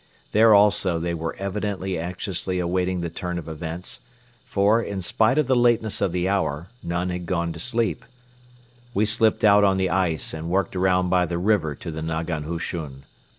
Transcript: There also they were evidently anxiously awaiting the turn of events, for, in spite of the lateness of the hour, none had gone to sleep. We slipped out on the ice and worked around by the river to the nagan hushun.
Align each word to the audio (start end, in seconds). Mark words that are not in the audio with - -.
There 0.31 0.55
also 0.55 0.97
they 0.99 1.13
were 1.13 1.35
evidently 1.35 1.99
anxiously 1.99 2.57
awaiting 2.57 3.01
the 3.01 3.09
turn 3.11 3.37
of 3.37 3.47
events, 3.47 3.99
for, 4.43 4.81
in 4.81 4.99
spite 5.03 5.37
of 5.37 5.45
the 5.45 5.55
lateness 5.55 6.01
of 6.01 6.11
the 6.11 6.27
hour, 6.27 6.69
none 6.81 7.11
had 7.11 7.27
gone 7.27 7.53
to 7.53 7.59
sleep. 7.59 8.03
We 8.95 9.05
slipped 9.05 9.43
out 9.45 9.63
on 9.63 9.77
the 9.77 9.91
ice 9.91 10.33
and 10.33 10.49
worked 10.49 10.75
around 10.75 11.09
by 11.09 11.27
the 11.27 11.37
river 11.37 11.75
to 11.75 11.91
the 11.91 12.01
nagan 12.01 12.45
hushun. 12.45 13.03